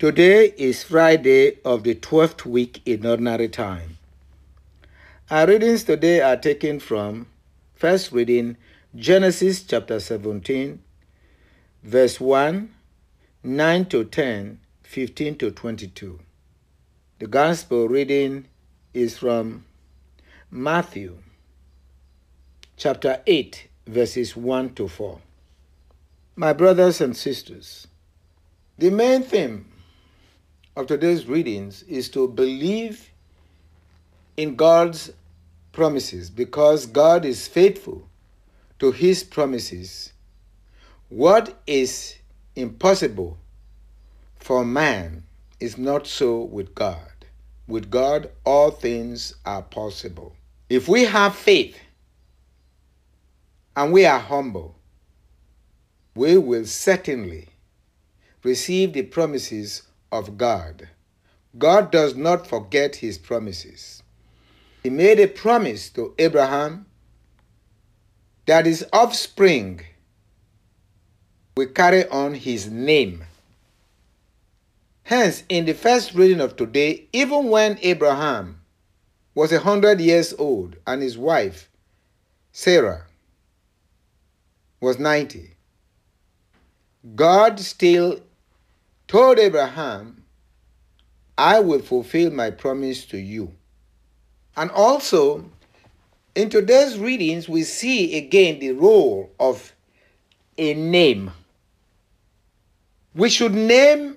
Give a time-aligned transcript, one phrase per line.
[0.00, 3.98] Today is Friday of the 12th week in ordinary time.
[5.30, 7.26] Our readings today are taken from
[7.74, 8.56] first reading
[8.96, 10.82] Genesis chapter 17,
[11.82, 12.74] verse 1,
[13.44, 16.18] 9 to 10, 15 to 22.
[17.18, 18.46] The gospel reading
[18.94, 19.66] is from
[20.50, 21.18] Matthew
[22.78, 25.20] chapter 8, verses 1 to 4.
[26.36, 27.86] My brothers and sisters,
[28.78, 29.66] the main theme
[30.80, 33.10] of today's readings is to believe
[34.38, 35.12] in God's
[35.72, 38.08] promises because God is faithful
[38.78, 40.14] to his promises.
[41.10, 42.16] What is
[42.56, 43.36] impossible
[44.36, 45.24] for man
[45.60, 47.26] is not so with God.
[47.68, 50.34] With God, all things are possible.
[50.70, 51.78] If we have faith
[53.76, 54.76] and we are humble,
[56.14, 57.48] we will certainly
[58.42, 59.82] receive the promises
[60.12, 60.88] of God.
[61.58, 64.02] God does not forget his promises.
[64.82, 66.86] He made a promise to Abraham
[68.46, 69.82] that his offspring
[71.56, 73.24] will carry on his name.
[75.02, 78.60] Hence, in the first reading of today, even when Abraham
[79.34, 81.68] was a hundred years old and his wife,
[82.52, 83.06] Sarah,
[84.80, 85.54] was 90,
[87.14, 88.20] God still
[89.10, 90.22] told Abraham,
[91.36, 93.52] I will fulfill my promise to you.
[94.56, 95.50] And also,
[96.36, 99.74] in today's readings, we see again the role of
[100.56, 101.32] a name.
[103.12, 104.16] We should name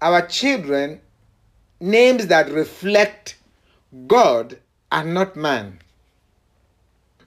[0.00, 1.02] our children
[1.80, 3.36] names that reflect
[4.06, 4.58] God
[4.90, 5.80] and not man.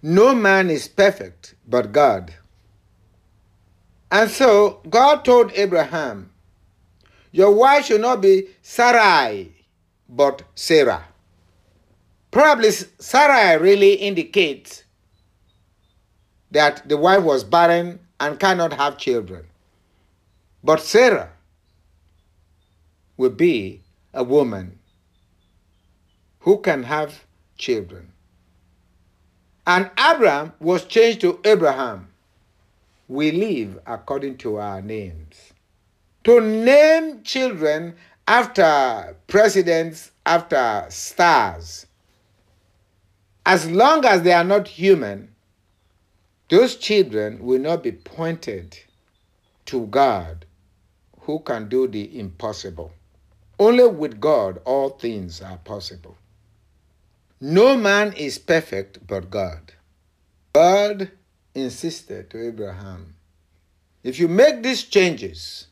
[0.01, 2.33] No man is perfect but God.
[4.11, 6.31] And so God told Abraham,
[7.31, 9.53] Your wife should not be Sarai,
[10.07, 11.05] but Sarah.
[12.31, 14.83] Probably Sarai really indicates
[16.51, 19.45] that the wife was barren and cannot have children.
[20.63, 21.31] But Sarah
[23.17, 23.81] will be
[24.13, 24.79] a woman
[26.39, 27.25] who can have
[27.57, 28.13] children.
[29.65, 32.07] And Abram was changed to Abraham.
[33.07, 35.53] We live according to our names.
[36.25, 37.95] To name children
[38.27, 41.85] after presidents, after stars,
[43.45, 45.33] as long as they are not human,
[46.49, 48.77] those children will not be pointed
[49.67, 50.45] to God
[51.21, 52.91] who can do the impossible.
[53.59, 56.17] Only with God all things are possible.
[57.39, 59.73] No man is perfect but God.
[60.53, 61.11] God
[61.57, 63.15] insisted to Abraham,
[64.03, 65.67] if you make these changes,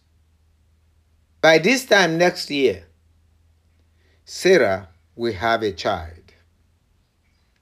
[1.42, 2.86] by this time next year,
[4.26, 6.34] Sarah will have a child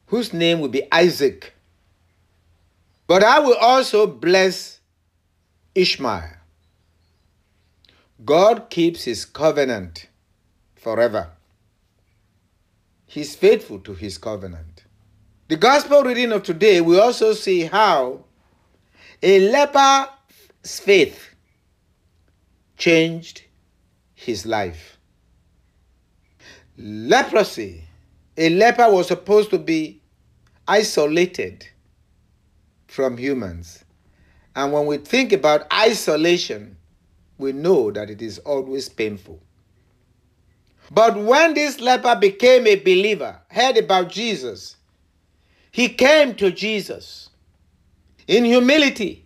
[0.08, 1.54] whose name will be Isaac.
[3.08, 4.80] But I will also bless
[5.76, 6.30] Ishmael.
[8.24, 10.08] God keeps his covenant
[10.76, 11.32] forever.
[13.06, 14.84] He's faithful to his covenant.
[15.54, 18.24] The gospel reading of today, we also see how
[19.22, 21.30] a leper's faith
[22.76, 23.44] changed
[24.16, 24.98] his life.
[26.76, 27.84] Leprosy,
[28.36, 30.02] a leper was supposed to be
[30.68, 31.68] isolated
[32.88, 33.86] from humans.
[34.56, 36.78] And when we think about isolation,
[37.38, 39.40] we know that it is always painful.
[40.90, 44.78] But when this leper became a believer, heard about Jesus,
[45.74, 47.32] he came to Jesus
[48.28, 49.26] in humility.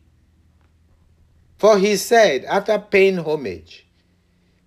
[1.58, 3.86] For he said, after paying homage,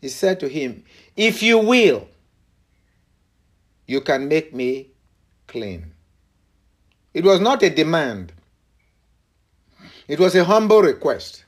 [0.02, 0.84] he said to him,
[1.16, 2.06] If you will,
[3.86, 4.90] you can make me
[5.46, 5.94] clean.
[7.14, 8.34] It was not a demand,
[10.06, 11.44] it was a humble request,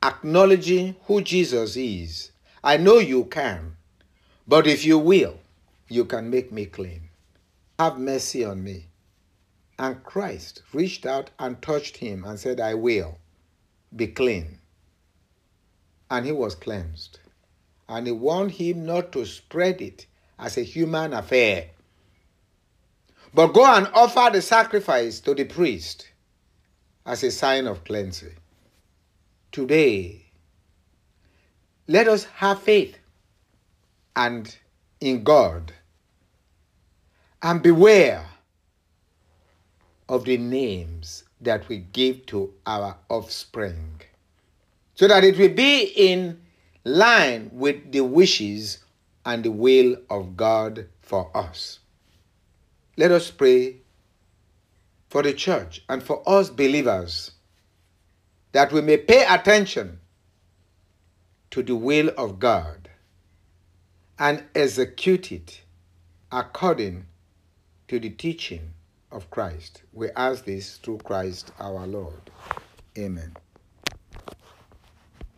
[0.00, 2.30] acknowledging who Jesus is.
[2.62, 3.76] I know you can,
[4.46, 5.40] but if you will,
[5.88, 7.08] you can make me clean.
[7.80, 8.86] Have mercy on me.
[9.82, 13.18] And Christ reached out and touched him and said, I will
[13.96, 14.60] be clean.
[16.08, 17.18] And he was cleansed.
[17.88, 20.06] And he warned him not to spread it
[20.38, 21.70] as a human affair,
[23.34, 26.06] but go and offer the sacrifice to the priest
[27.04, 28.36] as a sign of cleansing.
[29.50, 30.26] Today,
[31.88, 32.98] let us have faith
[34.14, 34.56] and
[35.00, 35.72] in God
[37.42, 38.24] and beware
[40.12, 43.98] of the names that we give to our offspring
[44.94, 46.38] so that it will be in
[46.84, 48.84] line with the wishes
[49.24, 51.78] and the will of God for us.
[52.98, 53.78] Let us pray
[55.08, 57.30] for the church and for us believers
[58.52, 59.98] that we may pay attention
[61.52, 62.90] to the will of God
[64.18, 65.62] and execute it
[66.30, 67.06] according
[67.88, 68.74] to the teaching
[69.12, 69.82] of Christ.
[69.92, 72.30] We ask this through Christ our Lord.
[72.98, 73.34] Amen.